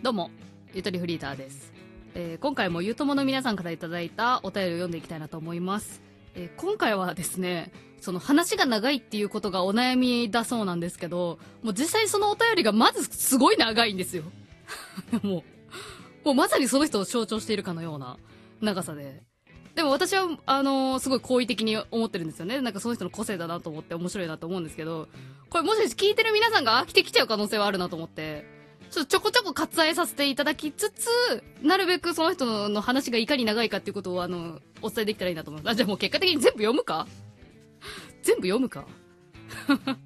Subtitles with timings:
[0.00, 0.30] どうも、
[0.74, 1.72] ゆとりフリーターです。
[2.14, 6.00] えー今回もゆともの皆さんからいただいたお便りを読んでいきたいなと思います。
[6.36, 14.22] えー今回はですね、その話が長いっていうことがお悩みだそうなんですけど、もう実際そのお便りがまずすごい長いんですよ。
[15.24, 15.42] も
[16.24, 18.18] う、もうまさにその人を象徴しているかのような
[18.60, 19.22] 長さで。
[19.74, 22.60] でも私は、あのーすごい好意的に思ってるんですよね。
[22.60, 25.08] なんかその人の個性だなと思って面白いなと思うんですけど、
[25.50, 28.57] これもしかして聞いてる皆さんが飽きてきちゃう可能性はあるなと思って、
[28.90, 31.08] ちょちょこちょこ割愛させていただきつつ、
[31.62, 35.72] なるべくその人の話がいかに長いかっていうことを、あの、お伝えできたらいいなと思います。
[35.72, 37.06] あ、じゃあもう結果的に全部読むか？
[38.22, 38.86] 全部読むか？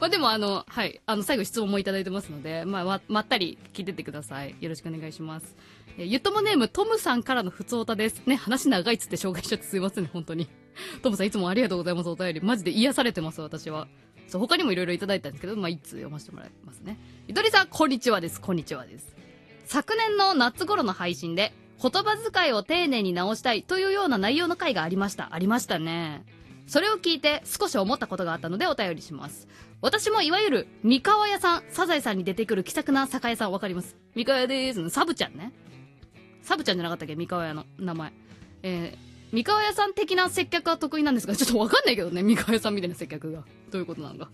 [0.00, 4.56] まあでもあの、はい、あの、最後質問もいただいてますので、まあ、ま、まったり聞いてってください。
[4.60, 5.54] よろしくお願いします。
[5.98, 8.22] えーゆともネーム、トムさんからの普通歌です。
[8.26, 10.48] ね、話長いっつって紹介しちゃってすいませんね、本当に。
[11.02, 12.40] トムさんいつもありがとうございます、お便り。
[12.40, 13.88] マジで癒されてます、私は。
[14.30, 16.98] そう、他にもいろいろいただいたんですけど、まあ、一通読ませてもらいますね。
[17.26, 18.40] ゆとりさん、こんにちはです。
[18.40, 19.14] こんにちはです。
[19.66, 25.30] 昨年の夏頃の配信で、言葉遣いを丁寧に直したいというような内容の回がありました。
[25.32, 26.24] ありましたね。
[26.66, 29.48] それを聞いて少し思ったことがあったのでお便りします。
[29.80, 33.96] 私もいわゆる三河屋さん、サザエさんに出てくる気さくな酒屋さんわかります？
[34.14, 34.90] 三河屋でーす。
[34.90, 35.52] サブちゃんね。
[36.42, 37.16] サブちゃんじゃなかったっけ？
[37.16, 38.12] 三河屋の名前。
[38.62, 43.44] えー、三河屋さん的な接客は得意なんですが、ちょっとわかんないけどね、三河屋さんみたいな接客が。
[43.70, 44.30] どういうことなのか。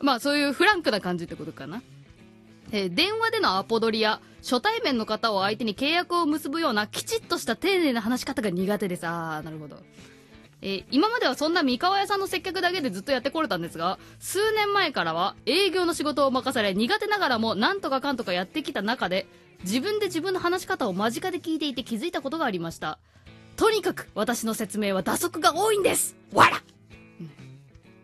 [0.00, 1.82] まあ、そういうフランクな感じってことかな。
[2.70, 9.06] えー電話でのアポ取りや初対面の方を相手に契約を結ぶようなきちっとした丁寧な話し方が苦手です。
[9.06, 9.78] あー、なるほど。
[10.60, 19.26] えー今まではそんな三河屋さんの接客だけでずっとやってこれたんですが、数年前からは営業の仕事を任され苦手ながらもなんとかかんとかやってきた中で、
[19.64, 22.98] 自分で自分の話し方を間近で聞いていて気づいたことがありました。
[23.58, 26.62] とにかく私の説明は打足が多いんですわら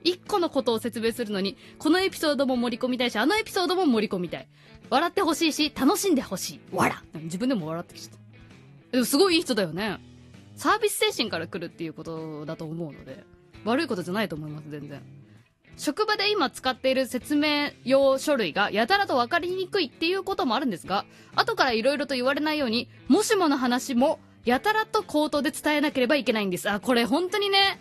[0.03, 4.47] 一個のことを説明するのに、このエピソードも盛り込みたいし、あのエピソードも盛り込みたい。
[4.91, 6.61] 笑ってほしいし、楽しんでほしい。
[6.73, 8.19] わら自分でも笑ってきちゃった。
[8.93, 9.99] でもすごいいい人だよね。
[10.57, 13.25] サービス精神から来るっていうことだと思うので、
[13.65, 15.01] 悪いことじゃないと思います、全然。
[15.79, 26.69] 職場で今使っている説明用書類がやたらと分かりにくいっていうこともあるんですが、後から色々と言われないように、もしもの話も、やたらと口頭で伝えなければいけないんです。
[26.69, 27.81] あ、これ本当にね、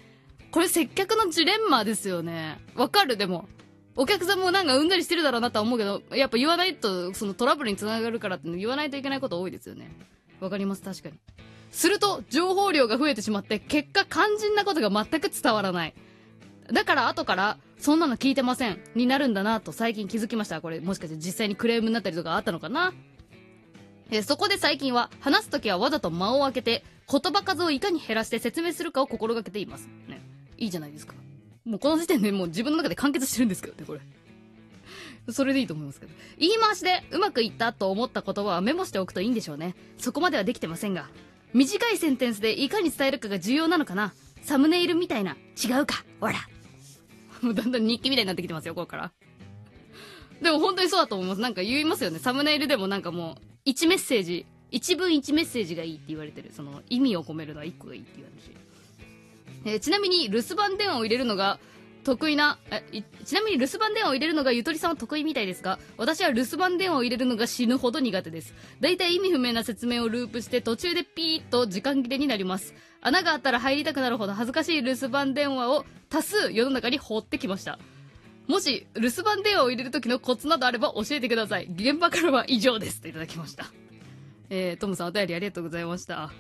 [0.52, 2.60] これ接客のジレンマですよね。
[2.76, 3.18] わかる？
[3.18, 3.48] でも。
[3.96, 9.92] お客さんもなんかうんざりしてるだろうなとは思うけど、やっぱ言わないと、そのトラブルにつながるからって言わないといけないこと多いですよね。
[10.40, 11.20] わかります、確かに。
[11.70, 15.94] すると、情報量が増えてしまって、結果肝心なことが全く伝わらない。
[16.72, 18.80] だから後から、そんなの聞いてません。
[18.96, 20.60] になるんだなと最近気づきました。
[20.60, 22.94] これ、もしかして実際にクレームになったりとかあったのかな？
[24.12, 29.88] えーそこで最近は、話すときはわざと間を空けて、言葉数をいかに減らして説明するかを心がけています。
[30.08, 30.22] ね。
[30.58, 31.16] いいじゃないですか。
[31.66, 34.00] もうこの時点でもう自分の中で完結してるんですけどね、これ。
[35.32, 36.12] それでいいと思いますけど。
[36.38, 39.76] 言い回しでうまくいったと思った言葉はメモしておくといいんでしょうね。
[39.98, 41.08] そこまではできてませんが。
[41.54, 44.14] 短いセンテンスでいかに伝えるかが重要なのかな。
[44.42, 45.38] サムネイルみたいな。
[45.64, 46.04] 違うか。
[46.20, 46.34] ほら。
[47.42, 49.12] もうだんだん日記みたいになってきてますよ、ここから。
[50.42, 51.42] でも本当にそうだと思います。
[51.42, 52.20] なんか言いますよね。
[52.20, 56.52] サムネイルでもなんかもう、1メッセージ、1文1メッセージがいいって言われてる。
[56.54, 58.52] その意味を込めるのは1個がいいっていう話。
[59.66, 61.60] えーちなみに留守番電話を入れるのが
[62.04, 62.84] 得意な、え
[63.24, 68.54] ちなみに留守番電話を入れるのがゆとりさんは得意みたいですが、私は留守番電話を入れるのが死ぬほど苦手です。
[68.82, 72.74] だいたい意味不明な説明をループして途中でピーッと時間切れになります。
[73.00, 77.80] 穴があったら入りたくなるほど恥ずかしい留守番電話を多数世の中に放ってきました。
[78.48, 81.70] もし、留守番電話を入れる時のコツなどあれば教えてください。
[81.74, 83.02] 現場からは以上です。
[83.02, 83.72] といただきました。
[84.50, 86.32] えー、トムさんお便りありがとうございました。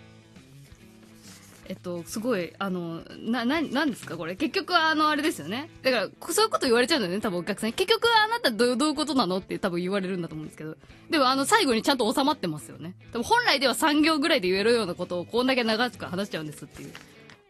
[1.69, 4.35] えっと、すごい、あの、な、な、なんですかこれ？
[4.35, 5.69] 結局、あの、あれですよね。
[5.81, 7.73] だから、そういうこと言われちゃうんだよね、多分お客さんに。
[7.73, 10.75] 結局、あなたどどういうことなのって多分言われるんだと思うんですけど。
[11.09, 12.95] でも、あの、最後にちゃんと収まってますよね。
[13.13, 16.93] 多分、本来では3行ぐらいで言えるようなことを、こんだけ長く話しちゃうんですっていう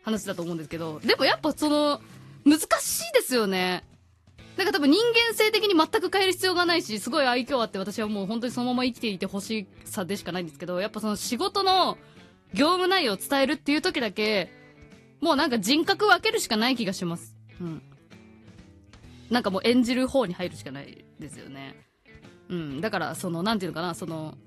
[0.03, 0.99] 話だと思うんですけど。
[0.99, 1.99] でも、やっぱその、
[2.45, 3.83] 難しいですよね。
[4.57, 4.99] なんか多分人
[5.29, 11.97] 間性的に全く変える必要がないし、すごい愛嬌あって私はもう本当にそのまま生きていてほしさでしかないんですけど、やっぱその仕事の
[12.53, 14.51] 業務内容を伝えるっていう時だけ、
[15.21, 17.35] もうなんか人格分けるしかない気がします。
[17.59, 17.81] うん。
[19.31, 21.75] なんかもう演じる方に入るしかないですよね。
[22.49, 22.81] うん。
[22.81, 24.37] だから、その、なんていうのかな、その、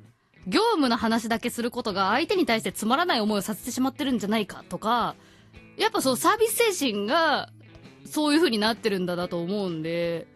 [0.47, 5.17] 業務の話だけすることが相手に対してつまらない思いをさせてしまってるんじゃないかとか、
[5.77, 7.51] やっぱそのサービス精神が
[8.07, 10.27] そういう風になってるんだなと思うんで、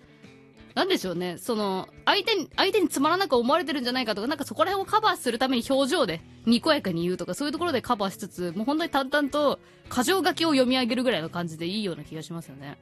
[0.75, 9.59] なんでしょうね、その、相手に、相手につまらなく思われてるんじゃないかとか、なんかそこら辺をカバーするために表情で、にこやかに言うとか、そういうところでカバーしつつ、もう本当に淡々と、
[9.91, 12.79] 箇条書きを読み上げるぐらいの感じでいいような気がしますよね。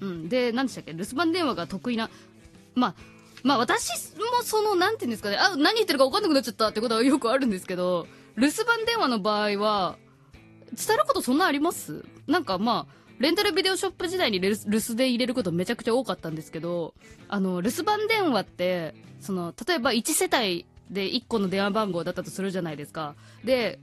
[0.00, 0.28] うん。
[0.28, 0.92] で、何でしたっけ？
[0.92, 2.10] 留守番電話が得意な、
[2.74, 2.94] まあ、
[3.42, 8.06] まあ私もその、なんていうんですかね、あ、何言ってるか分かんなくなっちゃったってことはよくあるんですけど、
[8.36, 9.96] 留守番電話の場合は、
[10.74, 12.04] 伝えることそんなあります？
[12.26, 16.92] なんかまあ、レンタルビデオショップ時代に留守で入れることめちゃくちゃ多かったんですけど、
[17.28, 23.14] あの、留守番電話って、その、例えば1世帯で1個の電話番号だったとするじゃないですか。
[23.44, 23.78] で、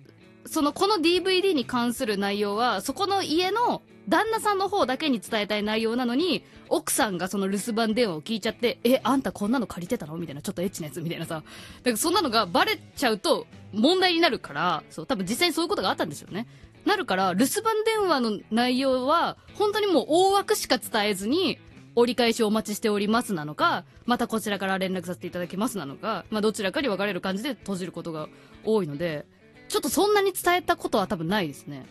[0.45, 10.17] その、この DVD に関する内容は、そこの家の旦那さんの方だけに伝えたい内容なのに、奥さんがその留守番電話を聞いちゃって、え、あんたこんなの借りてたの？
[10.17, 11.35] みたいな、ちょっとエッチなやつみたいなさ。
[11.35, 11.45] だか
[11.91, 16.45] らそんなのがバレちゃうと問題になるから、そう、多分実際にそういうことがあったんですよね。
[16.89, 21.59] なるから、留守番電話の内容は、本当にもう大枠しか伝えずに、
[21.95, 28.27] 折り返しお待ちしておりますなのか、またこちらから連絡させていただきますなのか、まあどちらかに分かれる感じで閉じることが
[28.65, 29.25] 多いので、
[29.67, 31.85] ちょっとそんなに伝えたことは多分ないですね。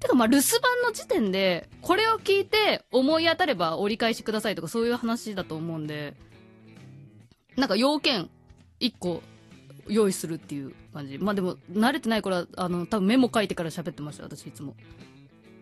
[0.00, 6.14] てかまあ留守番の時点で、これを聞いて思い当たれば折り返しくださいとかそういう話だと思うんで、
[7.56, 8.30] なんか要件
[8.80, 9.22] 1個
[9.88, 11.18] 用意するっていう感じ。
[11.18, 14.74] まあでも、慣れてない頃は、あの、多分メモ書いてから喋ってました、私いつも。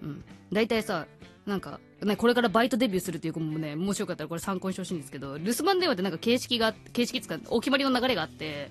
[0.03, 0.25] うん。
[0.53, 1.07] 大体さ、
[1.47, 8.71] なんか、ね、これからバイトデビューするっていう子もね、もしよかったらこれ参考にしてほしいんですけど、留守番電話ってなんか形式が、形式つか、お決まりの流れがあって、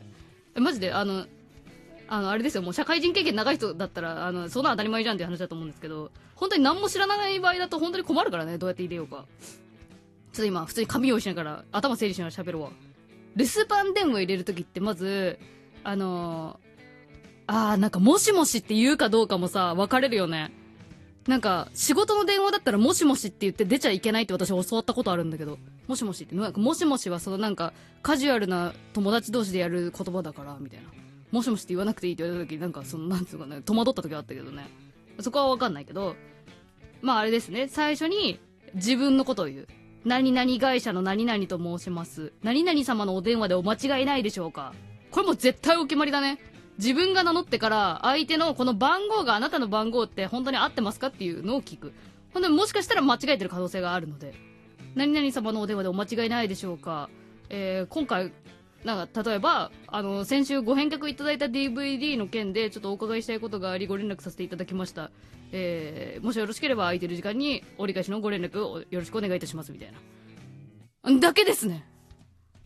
[0.55, 1.25] マジで、あの、
[2.07, 9.25] あの、あれですよ、もう社会人経験長い人だったら、あの、そんな当たり前じゃんっていう話だと思うんですけど、本当に何も知らない場合だと本当に困るからね、どうやって入れようか。
[10.33, 12.71] ちょっと今、普通に紙用意しながら、頭整理しながら喋るわ。
[13.35, 15.39] 留守番電話入れるときってまず、
[15.83, 16.75] あのー、
[17.47, 20.51] あーなんかもしもしって言うかどうかもさ、分かれるよね。
[21.27, 27.73] なんか、仕事の電話だったらもしもしって言って出ちゃいけないって私教わったことあるんだけど、もしもしって、なんかもしもしはそのなんか、
[28.03, 30.85] カジュアルな友達同士でやる言葉だから、みたいな。
[31.31, 34.69] もしもしって言わなくていいって言われた時なんかその、なんつうかね、戸惑った時あったけどね。
[35.19, 36.15] そこはわかんないけど、
[37.01, 38.39] まああれですね、最初に
[38.75, 39.67] 自分のことを言う。
[40.05, 42.31] 何々会社の何々と申します。
[42.43, 44.73] 何々様のお電話でお間違いないでしょうか
[45.09, 46.37] これも絶対お決まりだね。
[46.77, 51.91] 自分が名乗ってから相手のこの番号があなたの番号って本当に合ってますかっていうのを聞く。
[52.33, 54.35] ほんでもしかしたら間違えてる可能性があるので。
[54.93, 57.09] 何々様のお電話でお間違いないでしょうか。
[57.49, 58.31] えー、今回、
[58.83, 65.09] なんか、例えば、あの、先週ご返却いただいた DVD の件で、ちょっとお伺いしたいことがあり、ご連絡させていただきました。
[65.57, 69.93] えー、もしよろしければ空いてる時間に折り返しのご連絡をよろしくお願いいたしますみたい
[71.05, 71.19] な。
[71.21, 71.85] だけですね。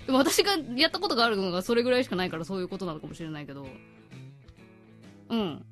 [0.08, 3.68] 私がやったことがあるのがそれぐらいしかないからそういうことなのかもしれないけど。
[5.30, 5.64] うん。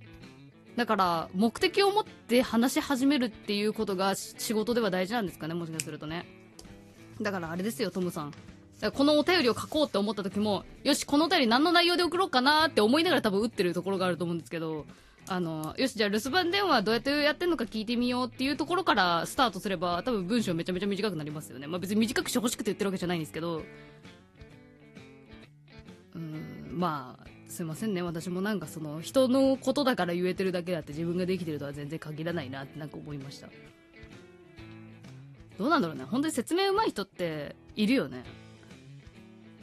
[0.75, 6.27] だから、目的を持って話し始めるっていうことが仕事では大事なんですかね、もしかするとね。
[7.19, 8.33] だからあれですよ、トムさん。
[8.93, 14.85] このお便りを書こうって思った時も、よし、このお便り何の内容で送ろうかなって思いながら多分打ってるところがあると思うんですけど、
[15.29, 21.67] あの、よし、じゃあ留守番電話どうやってやってんのか聞いてみようっていうところからスタートすれば、多分文章めちゃめちゃ短くなりますよね。
[21.67, 23.63] まあ別に短くしてほしくて言ってるわけじゃないんですけど、
[26.15, 28.01] うん、まあ、すいませんね。
[28.01, 33.49] 私もなんかその、人のことだから言えてるだけだって自分ができてるとは全然限らないなってなんか思いました。
[35.57, 36.05] どうなんだろうね。
[36.05, 38.23] 本当に説明上手い人っているよね。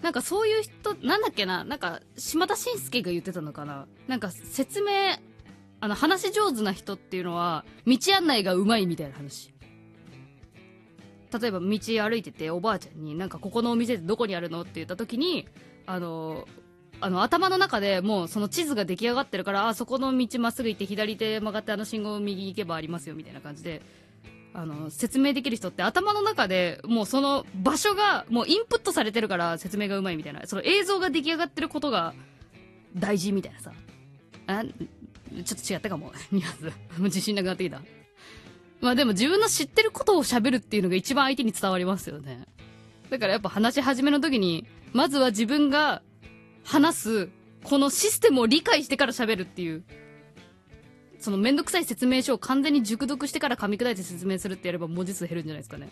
[0.02, 3.86] なんかそういう人、なんだっけな、なんか、島田紳介が言ってたのかな。
[4.06, 4.92] なんか説明
[5.84, 9.52] あの、話上手な人っていうのは、道案内がうまいみたいな話。
[11.38, 15.46] 例えば道歩いてておばあちゃんになんかここのお店ってどこにあるのって言った時に、
[15.84, 16.48] あの、
[17.02, 23.82] あの頭の中でもうその地図が出来上がってるから、あそこの道まっすぐ行って左手曲がってあの信号を右行けばありますよみたいな感じで、
[24.54, 32.14] あの、説明できる人って頭の中でもうその場所がもうインプットされてるから説明がうまいみたいな、その映像が出来上がってることが
[32.96, 33.72] 大事みたいなさ。
[34.46, 34.62] あ
[35.42, 36.12] ちょっと違ったかも。
[36.30, 36.64] ニュアンス。
[36.64, 37.82] も う自信なくなってきた。
[38.80, 42.44] まあでも自分の知ってることを喋るっていうのが一番相手に伝わりますよね。
[43.10, 46.02] だからやっぱ話し始めの時に、まずは自分が
[46.64, 47.28] 話す、
[47.62, 49.84] このシステムを理解してから喋るっていう。
[51.18, 55.88] そのめんどくさい説明書を完全に熟読してから噛み砕いて説明するってやれば文字数減るんじゃないですかね。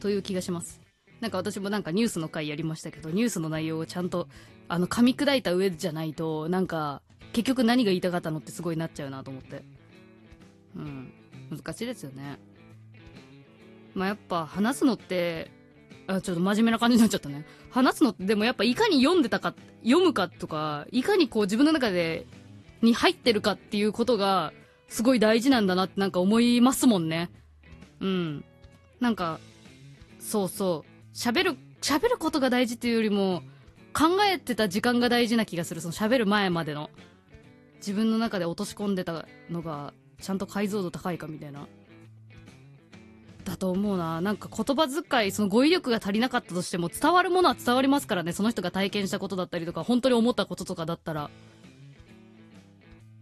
[0.00, 0.80] という気がします。
[1.20, 4.28] なんか私もなんかニュースの回やりましたけど、ニュースの内容をちゃんと、
[4.68, 9.62] あの、噛み砕いた上じゃないと、なんか、結局何が言いたかったのってすごいなっちゃうなと思って。
[10.76, 11.12] うん。
[11.50, 12.38] 難しいですよね。
[13.94, 15.50] まあやっぱ話すのって、
[16.06, 17.46] あ、ちょっと真面目な感じになっちゃったね。
[17.70, 22.26] 話すのって、でもやっぱいかに読んでたか、読むかとか、いかにこう自分の中で、
[22.80, 24.52] に入ってるかっていうことが、
[24.88, 27.30] すごい大事なんだなってなんか思いますもんね。
[28.00, 28.44] うん。
[29.00, 29.38] なんか、
[30.18, 31.16] そうそう。
[31.16, 33.42] 喋る、喋ることが大事っていうよりも、
[33.92, 35.80] 考えてた時間が大事な気がする。
[35.80, 36.90] その喋る前までの。
[37.78, 41.66] 自分の中で落とし込んでたのがちゃんと解像度高いかみたいな
[43.44, 44.20] だと思うな。
[44.20, 48.32] なんか言葉遣い、その語彙力が足りなかったとしても、伝わるものは伝わりますからね。
[48.32, 51.30] その人が体験したことだったりとか、本当に思ったこととかだったら。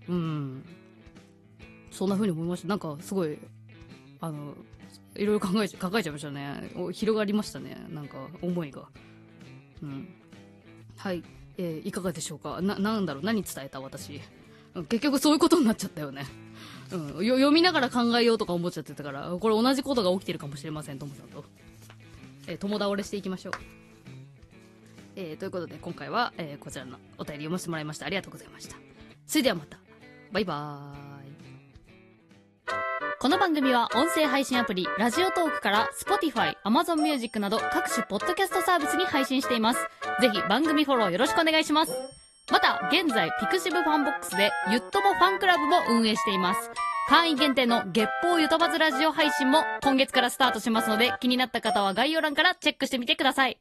[0.09, 0.65] うん。
[1.93, 2.69] そんな風に思いました。
[2.69, 3.39] なんか、すごい、
[4.21, 4.55] あの、
[5.15, 6.73] いろいろ考えちゃ、考えちゃいましたね。
[6.93, 7.87] 広がりましたね。
[7.91, 8.89] なんか、思いが。
[9.81, 10.09] うん。
[10.97, 11.23] はい。
[11.57, 12.61] えー、いかがでしょうか？
[12.61, 13.23] な、なんだろう？
[13.23, 13.81] 何伝えた？
[13.81, 14.21] 私。
[14.85, 16.27] 結局そういうことになっちゃったよね。
[16.93, 17.09] うん。
[17.27, 21.45] 読みながら考えようとか思っちゃってたから、これ同じことが起きてるかもしれません、ともさんと。
[22.47, 23.53] えー、友倒れしていきましょう。
[25.17, 28.07] えー、ということで今回は、えー、こちらのお便り読ませてもらいました。
[28.07, 28.77] ありがとうございました。
[29.27, 29.79] それではまた。
[30.31, 31.07] バイバーイ。
[33.19, 39.81] この番組は音声配信アプリ、ラジオトークから Spotify、Amazon Music など各種ポッドキャストサービスに配信しています。
[40.21, 42.26] ぜひ番組フォローよろしくお願いします。
[42.51, 46.71] また、現在、ピクシブファンボックスで、ゆっともファンクラブも運営しています。
[47.09, 53.59] 会員限定の月報ゆとまずラジオ配信も今月からスタートしますので、気になった方は概要欄からチェックしてみてください。